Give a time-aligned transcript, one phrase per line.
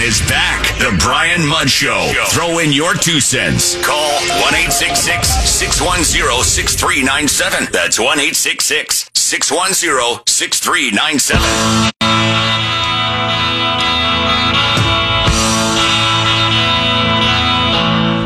[0.00, 0.62] Brian is back.
[0.78, 2.10] The Brian Mudd Show.
[2.28, 3.76] Throw in your two cents.
[3.84, 7.68] Call 1 610 6397.
[7.70, 11.99] That's 1 610 6397.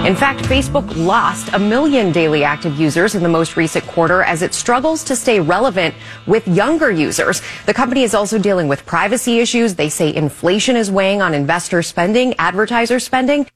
[0.04, 4.42] In fact, Facebook lost a million daily active users in the most recent quarter as
[4.42, 5.94] it struggles to stay relevant
[6.26, 7.40] with younger users.
[7.64, 9.76] The company is also dealing with privacy issues.
[9.76, 13.46] They say inflation is weighing on investor spending, advertiser spending.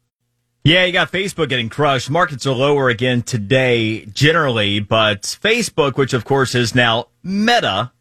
[0.64, 2.08] Yeah, you got Facebook getting crushed.
[2.08, 7.92] Markets are lower again today generally, but Facebook, which of course is now Meta,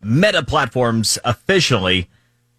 [0.00, 2.08] Meta platforms officially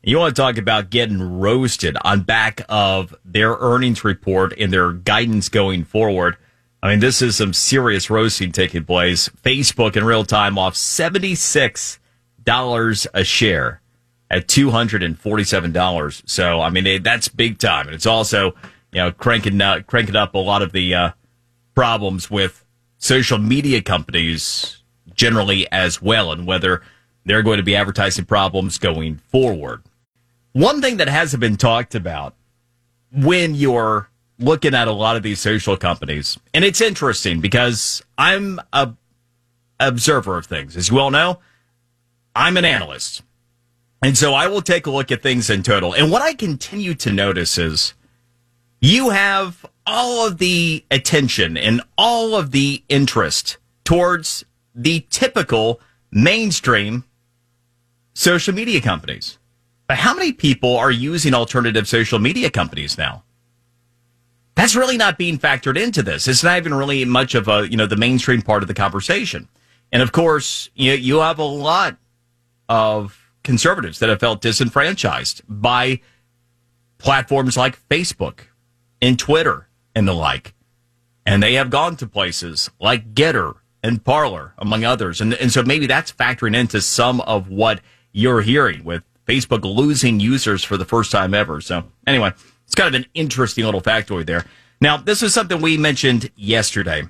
[0.04, 4.94] you want to talk about getting roasted on back of their earnings report and their
[4.94, 6.38] guidance going forward.
[6.82, 9.30] I mean, this is some serious roasting taking place.
[9.44, 11.98] Facebook in real time off $76
[13.14, 13.82] a share
[14.30, 16.30] at $247.
[16.30, 17.88] So, I mean, that's big time.
[17.88, 18.54] And it's also,
[18.92, 21.12] you know, cranking, uh, cranking up a lot of the uh,
[21.74, 22.64] problems with
[22.98, 26.82] social media companies generally as well and whether
[27.28, 29.84] they're going to be advertising problems going forward.
[30.54, 32.34] One thing that hasn't been talked about
[33.12, 38.60] when you're looking at a lot of these social companies, and it's interesting because I'm
[38.74, 38.94] a
[39.80, 40.76] observer of things.
[40.76, 41.40] As you all know,
[42.36, 43.22] I'm an analyst.
[44.02, 45.94] And so I will take a look at things in total.
[45.94, 47.94] And what I continue to notice is
[48.80, 55.82] you have all of the attention and all of the interest towards the typical
[56.12, 57.04] mainstream
[58.28, 59.38] social media companies.
[59.88, 63.24] But how many people are using alternative social media companies now?
[64.56, 66.28] That's really not being factored into this.
[66.28, 69.48] It's not even really much of a, you know, the mainstream part of the conversation.
[69.94, 71.96] And of course, you, you have a lot
[72.68, 76.02] of conservatives that have felt disenfranchised by
[76.98, 78.40] platforms like Facebook
[79.02, 80.54] and Twitter and the like.
[81.26, 85.22] And they have gone to places like Gettr and Parler, among others.
[85.22, 87.80] And, and so maybe that's factoring into some of what
[88.12, 91.62] you're hearing with Facebook losing users for the first time ever.
[91.62, 92.34] So anyway,
[92.66, 94.46] it's kind of an interesting little factoid there.
[94.80, 97.04] Now, this is something we mentioned yesterday.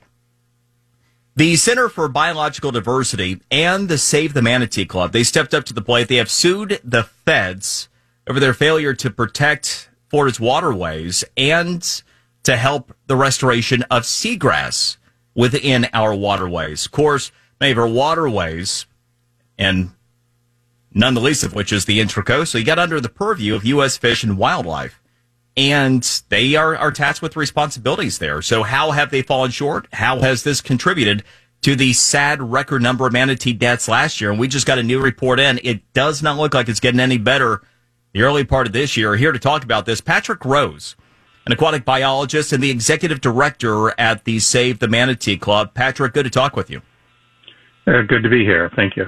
[1.35, 5.73] The Center for Biological Diversity and the Save the Manatee Club, they stepped up to
[5.73, 6.07] the plate.
[6.07, 7.89] They have sued the feds
[8.27, 12.01] over their failure to protect Florida's waterways and
[12.43, 14.97] to help the restoration of seagrass
[15.35, 16.85] within our waterways.
[16.85, 18.87] Of course, many of our waterways
[19.57, 19.91] and
[20.97, 22.59] none the least of which is the Intracoastal.
[22.59, 23.97] You got under the purview of U.S.
[23.97, 24.99] Fish and Wildlife,
[25.55, 28.41] and they are, are tasked with responsibilities there.
[28.41, 29.87] So, how have they fallen short?
[29.93, 31.23] How has this contributed
[31.61, 34.31] to the sad record number of manatee deaths last year?
[34.31, 35.59] And we just got a new report in.
[35.63, 37.61] It does not look like it's getting any better
[38.13, 39.15] the early part of this year.
[39.15, 40.95] Here to talk about this, Patrick Rose,
[41.45, 45.73] an aquatic biologist and the executive director at the Save the Manatee Club.
[45.73, 46.81] Patrick, good to talk with you.
[47.85, 48.69] Uh, good to be here.
[48.75, 49.07] Thank you.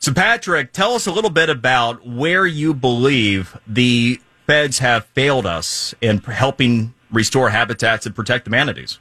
[0.00, 5.44] So, Patrick, tell us a little bit about where you believe the feds have failed
[5.44, 8.98] us in helping restore habitats and protect the manatees.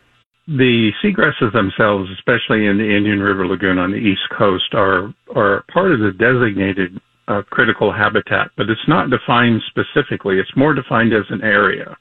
[0.48, 5.64] The seagrasses themselves, especially in the Indian River Lagoon on the east coast, are are
[5.72, 7.00] part of the designated
[7.30, 10.38] uh, critical habitat, but it's not defined specifically.
[10.38, 11.96] It's more defined as an area.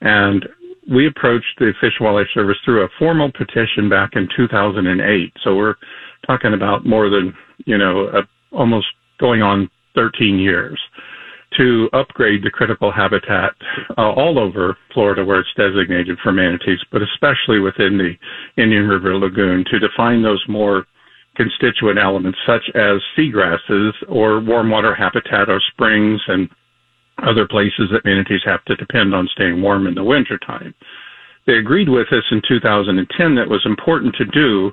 [0.00, 0.46] And
[0.88, 5.32] we approached the Fish and Wildlife Service through a formal petition back in 2008.
[5.42, 5.74] So we're
[6.26, 7.34] talking about more than,
[7.64, 8.22] you know,
[8.52, 8.86] almost
[9.18, 10.78] going on 13 years
[11.56, 13.54] to upgrade the critical habitat
[13.96, 18.14] uh, all over Florida where it's designated for manatees, but especially within the
[18.60, 20.86] Indian River Lagoon to define those more
[21.36, 26.48] constituent elements such as seagrasses or warm water habitat or springs and
[27.26, 30.74] other places that manatees have to depend on staying warm in the wintertime.
[31.46, 34.72] They agreed with us in 2010 that it was important to do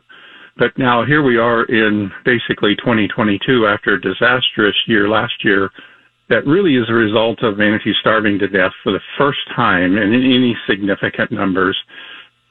[0.58, 5.69] but now here we are in basically 2022 after a disastrous year last year
[6.30, 10.14] that really is a result of manatees starving to death for the first time in
[10.14, 11.78] any significant numbers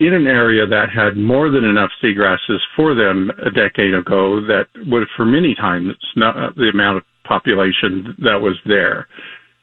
[0.00, 4.66] in an area that had more than enough seagrasses for them a decade ago that
[4.86, 9.06] would for many times not the amount of population that was there.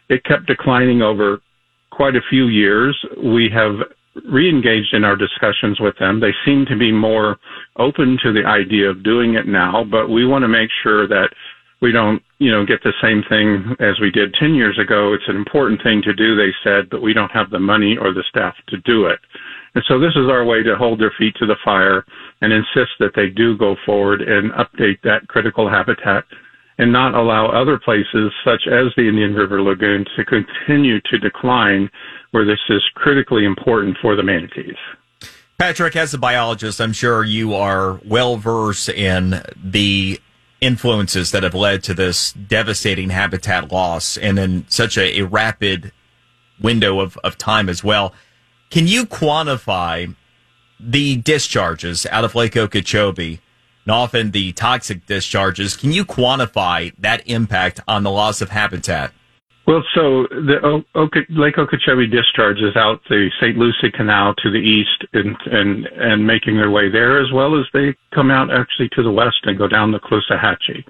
[0.10, 1.40] It kept declining over
[1.92, 2.98] quite a few years.
[3.22, 3.74] We have
[4.26, 6.20] re-engaged in our discussions with them.
[6.20, 7.38] They seem to be more
[7.78, 11.30] open to the idea of doing it now, but we want to make sure that
[11.82, 15.14] we don't, you know, get the same thing as we did 10 years ago.
[15.14, 18.14] It's an important thing to do, they said, but we don't have the money or
[18.14, 19.20] the staff to do it.
[19.76, 22.06] And so this is our way to hold their feet to the fire
[22.42, 26.26] and insist that they do go forward and update that critical habitat
[26.80, 31.90] and not allow other places such as the Indian River Lagoon to continue to decline
[32.32, 34.78] where this is critically important for the manatees.
[35.60, 40.22] Patrick, as a biologist, I'm sure you are well versed in the
[40.62, 45.92] influences that have led to this devastating habitat loss and in such a, a rapid
[46.62, 48.14] window of, of time as well.
[48.70, 50.16] Can you quantify
[50.80, 53.42] the discharges out of Lake Okeechobee
[53.90, 55.76] and often the toxic discharges?
[55.76, 59.12] Can you quantify that impact on the loss of habitat?
[59.66, 63.58] Well, so the o- Oke- Lake Okeechobee discharges out the St.
[63.58, 67.66] Lucie Canal to the east and, and, and making their way there, as well as
[67.74, 70.86] they come out actually to the west and go down the Caloosahatchee.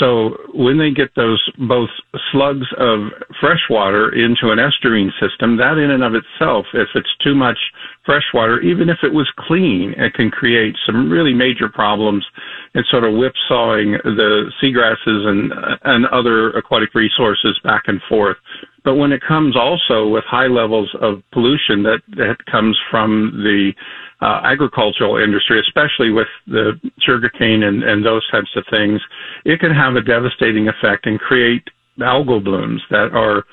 [0.00, 1.90] So when they get those both
[2.32, 7.14] slugs of fresh water into an estuarine system, that in and of itself, if it's
[7.22, 7.58] too much
[8.06, 12.24] fresh water, even if it was clean, it can create some really major problems
[12.74, 15.52] and sort of whipsawing the seagrasses and
[15.84, 18.38] and other aquatic resources back and forth.
[18.84, 23.72] But when it comes also with high levels of pollution that, that comes from the
[24.22, 29.00] uh, agricultural industry, especially with the sugarcane and, and those types of things,
[29.44, 31.64] it can have a devastating effect and create
[31.98, 33.44] algal blooms that are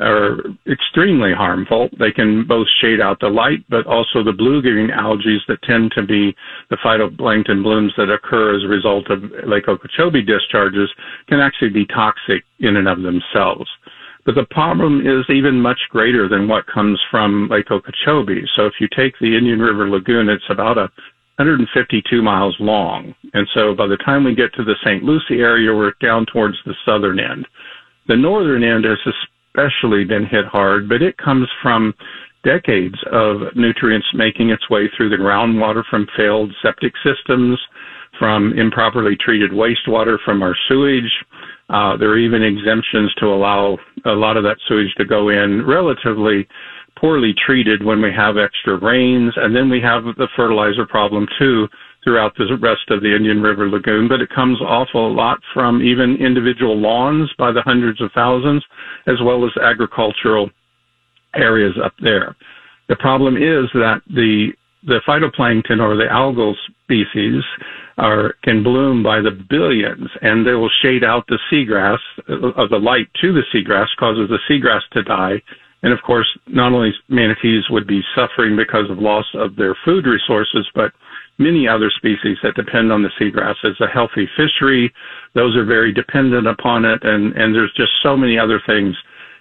[0.00, 0.38] are
[0.70, 1.88] extremely harmful.
[1.98, 6.04] They can both shade out the light, but also the blue-green algae that tend to
[6.04, 6.36] be
[6.70, 10.88] the phytoplankton blooms that occur as a result of Lake Okeechobee discharges
[11.28, 13.68] can actually be toxic in and of themselves.
[14.28, 18.44] But the problem is even much greater than what comes from Lake Okeechobee.
[18.56, 20.90] So if you take the Indian River Lagoon, it's about a
[21.40, 23.14] 152 miles long.
[23.32, 25.02] And so by the time we get to the St.
[25.02, 27.48] Lucie area, we're down towards the southern end.
[28.08, 31.94] The northern end has especially been hit hard, but it comes from
[32.44, 37.58] decades of nutrients making its way through the groundwater from failed septic systems,
[38.18, 41.10] from improperly treated wastewater from our sewage,
[41.70, 43.76] uh, there are even exemptions to allow
[44.06, 46.48] a lot of that sewage to go in relatively
[46.98, 49.32] poorly treated when we have extra rains.
[49.36, 51.68] And then we have the fertilizer problem too
[52.04, 55.82] throughout the rest of the Indian River Lagoon, but it comes awful a lot from
[55.82, 58.64] even individual lawns by the hundreds of thousands,
[59.06, 60.48] as well as agricultural
[61.34, 62.34] areas up there.
[62.88, 64.52] The problem is that the
[64.84, 66.54] the phytoplankton or the algal
[66.84, 67.42] species
[67.98, 71.98] are can bloom by the billions, and they will shade out the seagrass.
[72.28, 75.42] Uh, the light to the seagrass causes the seagrass to die,
[75.82, 80.06] and of course, not only manatees would be suffering because of loss of their food
[80.06, 80.92] resources, but
[81.38, 83.56] many other species that depend on the seagrass.
[83.64, 84.92] It's a healthy fishery;
[85.34, 88.94] those are very dependent upon it, and and there's just so many other things.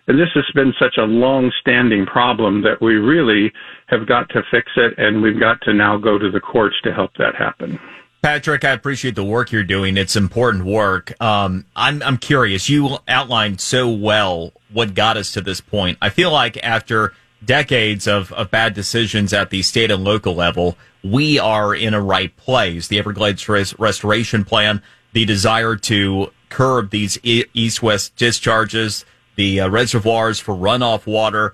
[0.07, 3.51] And this has been such a long-standing problem that we really
[3.88, 6.94] have got to fix it, and we've got to now go to the courts to
[6.94, 7.77] help that happen.
[8.21, 9.95] Patrick, I appreciate the work you're doing.
[9.95, 11.19] It's important work.
[11.21, 12.67] Um, I'm, I'm curious.
[12.67, 15.97] You outlined so well what got us to this point.
[16.01, 17.13] I feel like after
[17.45, 22.01] decades of, of bad decisions at the state and local level, we are in a
[22.01, 22.87] right place.
[22.87, 24.81] The Everglades Res- Restoration Plan,
[25.13, 29.05] the desire to curb these e- east west discharges,
[29.35, 31.53] the uh, reservoirs for runoff water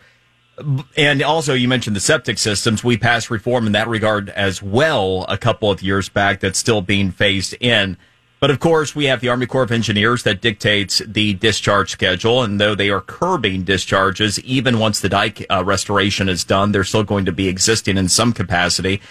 [0.96, 2.84] and also, you mentioned the septic systems.
[2.84, 6.82] We passed reform in that regard as well a couple of years back that's still
[6.82, 7.98] being phased in.
[8.40, 12.44] But of course, we have the Army Corps of Engineers that dictates the discharge schedule.
[12.44, 16.84] And though they are curbing discharges, even once the dike uh, restoration is done, they're
[16.84, 19.02] still going to be existing in some capacity.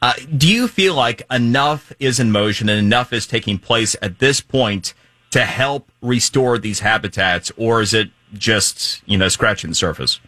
[0.00, 4.20] Uh, do you feel like enough is in motion and enough is taking place at
[4.20, 4.94] this point
[5.32, 7.50] to help restore these habitats?
[7.56, 10.20] Or is it just, you know, scratching the surface?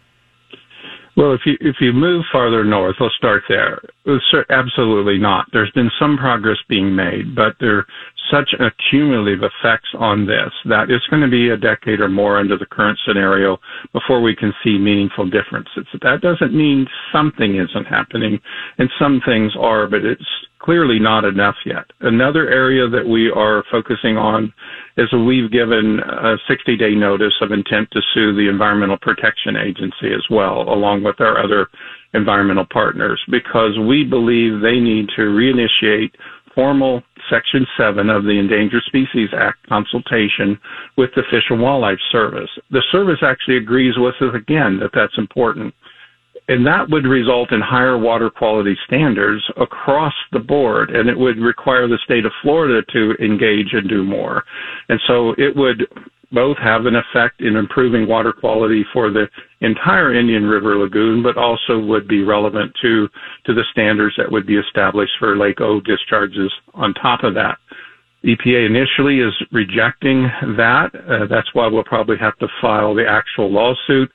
[1.19, 3.81] Well, if you if you move farther north, let's start there.
[4.07, 4.17] Uh,
[4.49, 5.47] absolutely not.
[5.51, 7.85] There's been some progress being made, but there are
[8.31, 12.57] such accumulative effects on this that it's going to be a decade or more under
[12.57, 13.57] the current scenario
[13.91, 15.85] before we can see meaningful differences.
[16.01, 18.39] That doesn't mean something isn't happening,
[18.77, 20.23] and some things are, but it's
[20.59, 21.85] clearly not enough yet.
[22.01, 24.53] Another area that we are focusing on
[24.97, 30.13] is we've given a 60 day notice of intent to sue the Environmental Protection Agency
[30.13, 31.67] as well, along with our other
[32.13, 36.11] environmental partners, because we believe they need to reinitiate
[36.53, 40.59] formal Section 7 of the Endangered Species Act consultation
[40.97, 42.49] with the Fish and Wildlife Service.
[42.71, 45.73] The service actually agrees with us again that that's important
[46.49, 51.37] and that would result in higher water quality standards across the board, and it would
[51.37, 54.43] require the state of Florida to engage and do more.
[54.89, 55.87] And so it would
[56.31, 59.27] both have an effect in improving water quality for the
[59.61, 63.07] entire Indian River Lagoon, but also would be relevant to,
[63.45, 67.59] to the standards that would be established for Lake O discharges on top of that.
[68.25, 70.23] EPA initially is rejecting
[70.57, 70.89] that.
[71.07, 74.11] Uh, that's why we'll probably have to file the actual lawsuit.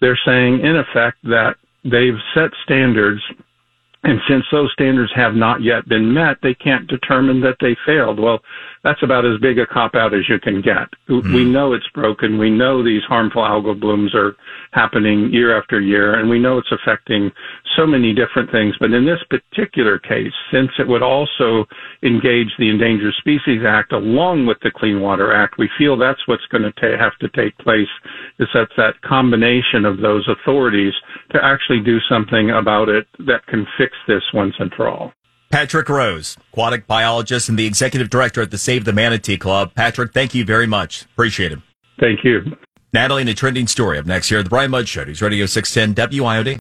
[0.00, 3.20] They're saying, in effect, that they've set standards
[4.04, 8.20] and since those standards have not yet been met, they can't determine that they failed.
[8.20, 8.38] Well,
[8.84, 10.88] that's about as big a cop out as you can get.
[11.08, 11.34] Mm.
[11.34, 12.38] We know it's broken.
[12.38, 14.36] We know these harmful algal blooms are
[14.70, 17.32] happening year after year, and we know it's affecting
[17.76, 18.76] so many different things.
[18.78, 21.66] But in this particular case, since it would also
[22.02, 26.46] engage the Endangered Species Act along with the Clean Water Act, we feel that's what's
[26.46, 27.88] going to ta- have to take place
[28.38, 30.94] is that that combination of those authorities
[31.30, 35.12] to actually do something about it that can fix this once and for all.
[35.50, 39.74] Patrick Rose, aquatic biologist and the executive director at the Save the Manatee Club.
[39.74, 41.04] Patrick, thank you very much.
[41.04, 41.58] Appreciate it.
[41.98, 42.42] Thank you.
[42.92, 45.04] Natalie, and a trending story up next here at the Brian Mudd Show.
[45.04, 46.56] News Radio 610 WIOD.